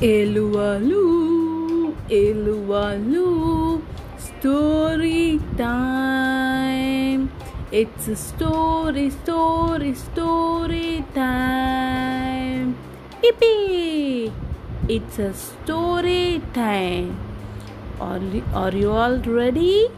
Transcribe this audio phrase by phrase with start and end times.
[0.00, 3.82] Elualu, Elualu,
[4.18, 7.32] story time.
[7.72, 12.76] It's a story, story, story time.
[13.22, 14.30] Yippee!
[14.86, 17.18] It's a story time.
[17.98, 18.20] Are,
[18.52, 19.88] are you all ready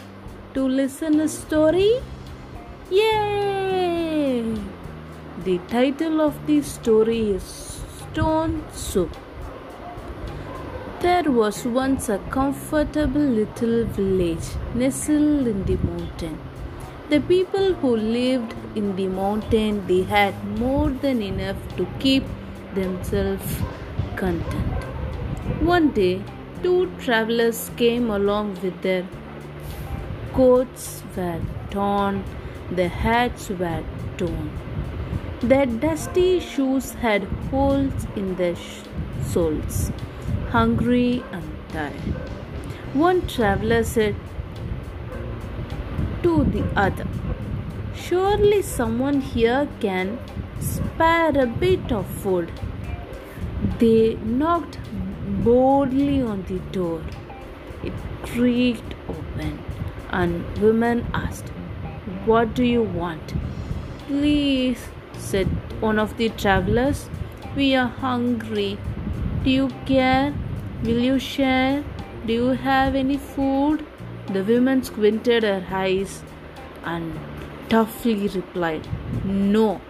[0.54, 2.00] to listen a story?
[2.88, 4.44] Yay!
[5.42, 9.10] The title of the story is Stone Soup.
[11.00, 16.40] There was once a comfortable little village nestled in the mountain.
[17.08, 22.24] The people who lived in the mountain they had more than enough to keep
[22.74, 23.60] themselves
[24.16, 24.88] content.
[25.60, 26.20] One day,
[26.64, 29.06] two travelers came along with their
[30.32, 31.40] coats were
[31.70, 32.24] torn,
[32.72, 33.84] their hats were
[34.16, 34.50] torn.
[35.42, 38.56] Their dusty shoes had holes in their
[39.22, 39.92] soles.
[40.50, 41.92] Hungry and tired.
[42.94, 44.16] One traveler said
[46.22, 47.06] to the other,
[47.94, 50.18] Surely someone here can
[50.60, 52.50] spare a bit of food.
[53.78, 54.78] They knocked
[55.44, 57.02] boldly on the door.
[57.84, 59.58] It creaked open,
[60.10, 61.48] and women asked,
[62.24, 63.34] What do you want?
[64.06, 65.46] Please, said
[65.80, 67.10] one of the travelers,
[67.54, 68.78] we are hungry.
[69.44, 70.34] Do you care?
[70.82, 71.84] Will you share?
[72.26, 73.86] Do you have any food?
[74.32, 76.22] The woman squinted her eyes
[76.84, 77.18] and
[77.68, 78.88] toughly replied,
[79.24, 79.80] No.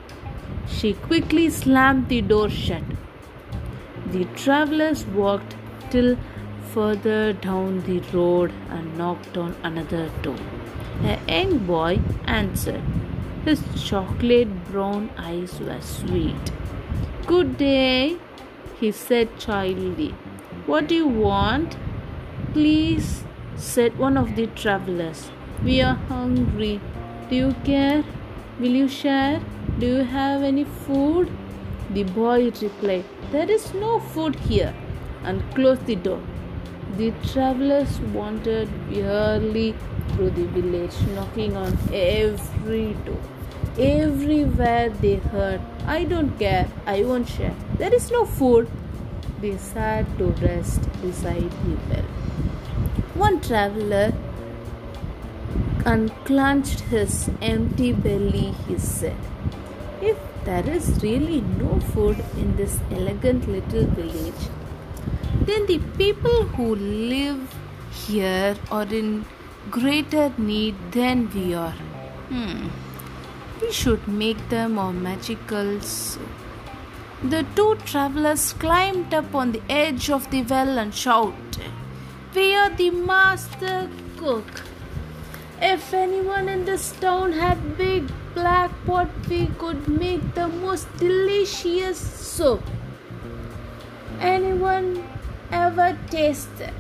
[0.67, 2.83] She quickly slammed the door shut.
[4.13, 5.57] The travelers walked
[5.91, 6.17] till
[6.75, 10.37] further down the road and knocked on another door.
[11.03, 12.83] A young boy answered.
[13.45, 16.53] His chocolate brown eyes were sweet.
[17.27, 18.19] Good day,
[18.81, 20.15] he said childly.
[20.67, 21.77] What do you want?
[22.53, 23.25] Please,
[23.57, 25.31] said one of the travelers.
[25.65, 26.81] We are hungry.
[27.29, 28.05] Do you care?
[28.61, 29.41] Will you share?
[29.79, 31.31] Do you have any food?
[31.91, 34.75] The boy replied, There is no food here,
[35.25, 36.21] and closed the door.
[36.97, 39.75] The travelers wandered wearily
[40.11, 43.21] through the village, knocking on every door.
[43.79, 47.55] Everywhere they heard, I don't care, I won't share.
[47.79, 48.69] There is no food.
[49.41, 52.09] They sat to rest beside the well.
[53.15, 54.13] One traveler
[55.87, 59.17] unclenched his empty belly, he said,
[60.03, 64.49] If there is really no food in this elegant little village,
[65.43, 67.55] then the people who live
[68.07, 69.25] here are in
[69.71, 71.79] greater need than we are.
[72.29, 72.69] Hmm.
[73.61, 75.81] We should make them our magical.
[77.23, 81.73] The two travelers climbed up on the edge of the well and shouted,
[82.35, 84.63] We are the master cook.
[85.61, 91.99] If anyone in this town had big black pot, we could make the most delicious
[91.99, 92.63] soup.
[94.21, 95.05] Anyone
[95.51, 96.75] ever tasted?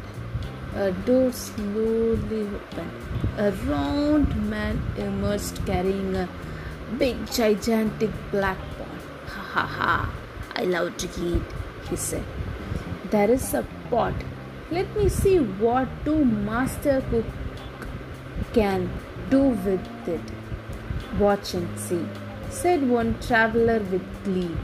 [0.76, 2.92] A door slowly opened.
[3.36, 6.28] A round man emerged carrying a
[6.96, 8.88] big, gigantic black pot.
[9.26, 10.14] Ha ha ha!
[10.56, 11.42] I love to eat,
[11.88, 12.24] he said.
[13.10, 14.14] There is a pot.
[14.70, 17.24] Let me see what two master cook
[18.52, 18.90] can
[19.30, 20.20] do with it.
[21.18, 22.06] Watch and see,
[22.50, 24.56] said one traveler with glee.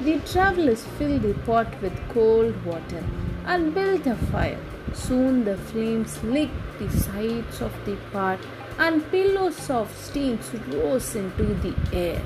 [0.00, 3.04] The travelers filled the pot with cold water
[3.46, 4.58] and built a fire.
[4.92, 8.38] Soon the flames licked the sides of the pot
[8.78, 12.20] and pillows of steam rose into the air.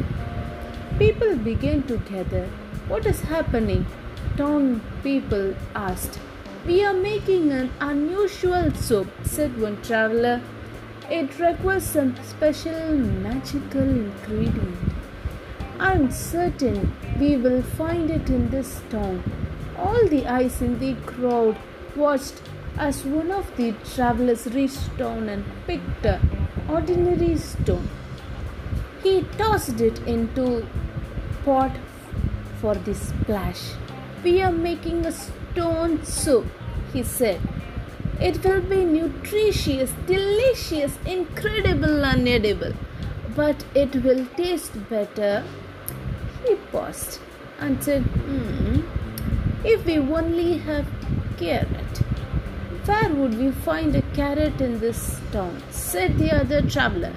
[0.98, 2.46] People began to gather.
[2.88, 3.86] What is happening?
[4.36, 6.18] Town people asked.
[6.66, 10.40] We are making an unusual soup, said one traveler.
[11.10, 14.78] It requires some special magical ingredient.
[15.78, 19.22] I'm certain we will find it in this town.
[19.78, 21.56] All the eyes in the crowd
[21.94, 22.42] watched
[22.76, 26.06] as one of the travelers reached down and picked
[26.68, 27.88] ordinary stone.
[29.02, 30.66] He tossed it into
[31.44, 31.72] pot
[32.60, 33.72] for the splash.
[34.24, 36.46] We are making a stone soup,
[36.92, 37.40] he said.
[38.20, 42.72] It will be nutritious, delicious, incredible, and edible.
[43.36, 45.44] But it will taste better.
[46.46, 47.20] He paused
[47.60, 48.80] and said, Hmm,
[49.64, 50.86] if we only have
[51.38, 51.98] carrot.
[52.86, 55.62] Where would we find a carrot in this town?
[55.90, 57.12] Said the other traveler.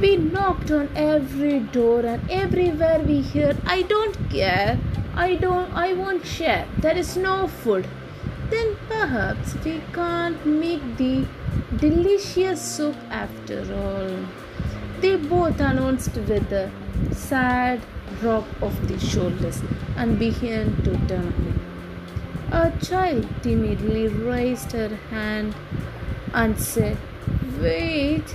[0.00, 4.78] We knocked on every door and everywhere we heard, I don't care,
[5.14, 7.86] I don't, I won't share, there is no food.
[8.50, 11.26] Then perhaps we can't make the
[11.76, 14.10] delicious soup after all.
[15.00, 16.70] They both announced with a
[17.12, 17.80] sad
[18.18, 19.62] drop of the shoulders
[19.96, 21.60] and began to turn.
[22.50, 25.54] A child timidly raised her hand
[26.34, 26.98] and said,
[27.60, 28.34] Wait,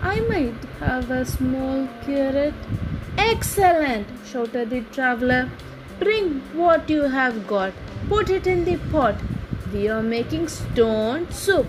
[0.00, 2.54] I might have a small carrot.
[3.18, 5.50] Excellent, shouted the traveler.
[5.98, 7.72] Bring what you have got.
[8.08, 9.16] Put it in the pot.
[9.72, 11.66] We are making stone soup.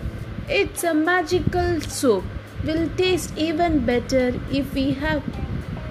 [0.48, 2.24] It's a magical soup.
[2.64, 5.24] Will taste even better if we have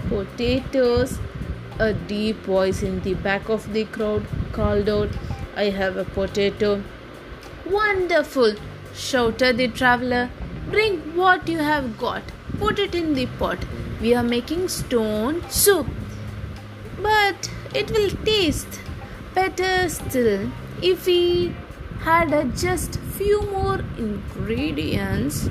[0.09, 1.19] potatoes.
[1.79, 5.11] A deep voice in the back of the crowd called out,
[5.57, 6.83] I have a potato.
[7.69, 8.55] Wonderful,
[8.95, 10.31] shouted the traveler.
[10.71, 12.23] Bring what you have got.
[12.59, 13.59] Put it in the pot.
[14.01, 15.87] We are making stone soup.
[17.01, 18.81] But it will taste
[19.35, 20.51] better still
[20.83, 21.55] if we
[22.01, 25.49] had just few more ingredients.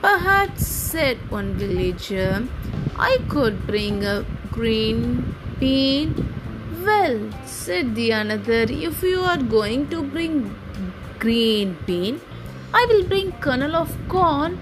[0.00, 2.46] Perhaps, said one villager,
[2.96, 6.32] I could bring a green bean.
[6.84, 10.54] Well, said the another, if you are going to bring
[11.18, 12.20] green bean,
[12.78, 14.58] I will bring kernel of corn.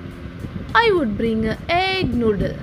[0.72, 2.54] I would bring a egg noodle.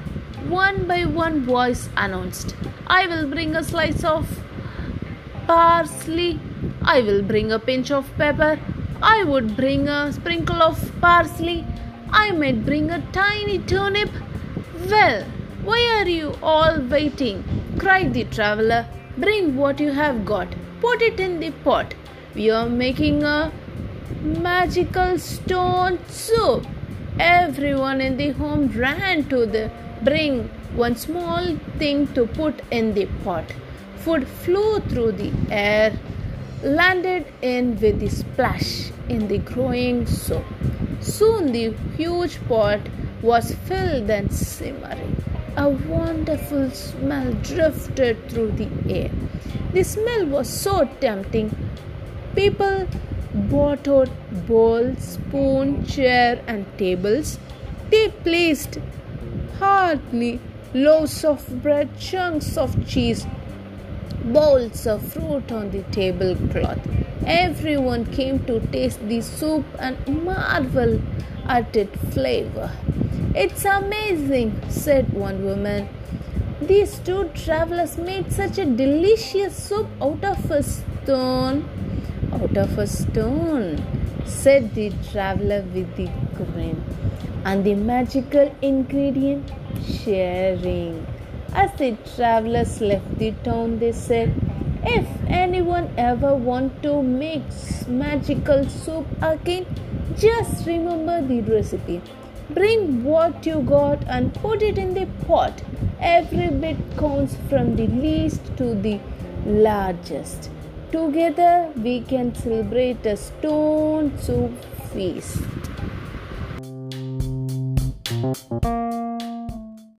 [0.47, 2.55] One by one voice announced,
[2.87, 4.29] I will bring a slice of
[5.47, 6.39] parsley.
[6.81, 8.59] I will bring a pinch of pepper.
[9.01, 11.65] I would bring a sprinkle of parsley.
[12.11, 14.09] I might bring a tiny turnip.
[14.89, 15.25] Well,
[15.65, 17.43] why are you all waiting?
[17.77, 18.85] cried the traveler.
[19.17, 20.55] Bring what you have got.
[20.79, 21.93] Put it in the pot.
[22.35, 23.51] We are making a
[24.23, 26.67] magical stone soup.
[27.19, 29.71] Everyone in the home ran to the
[30.03, 33.51] bring one small thing to put in the pot.
[33.97, 35.97] Food flew through the air,
[36.63, 40.45] landed in with a splash in the growing soup.
[40.99, 42.79] Soon the huge pot
[43.21, 45.15] was filled and simmering.
[45.57, 49.11] A wonderful smell drifted through the air.
[49.73, 51.55] The smell was so tempting.
[52.35, 52.87] People
[53.35, 54.09] out
[54.47, 57.39] bowls, spoon, chair, and tables.
[57.89, 58.79] They placed
[59.59, 60.39] hardly
[60.73, 63.25] loaves of bread, chunks of cheese,
[64.23, 66.79] bowls of fruit on the tablecloth.
[67.25, 71.01] Everyone came to taste the soup and marvel
[71.45, 72.71] at its flavor.
[73.35, 75.89] It's amazing, said one woman.
[76.61, 81.67] These two travelers made such a delicious soup out of a stone.
[82.41, 83.77] Out of a stone,
[84.25, 86.83] said the traveler with the grin.
[87.45, 89.51] And the magical ingredient,
[89.85, 91.05] sharing.
[91.53, 94.33] As the travelers left the town, they said,
[94.83, 97.43] If anyone ever want to make
[97.87, 99.67] magical soup again,
[100.17, 102.01] just remember the recipe.
[102.49, 105.61] Bring what you got and put it in the pot.
[105.99, 108.99] Every bit counts from the least to the
[109.45, 110.49] largest.
[110.91, 114.51] Together we can celebrate a stone soup
[114.93, 115.37] feast.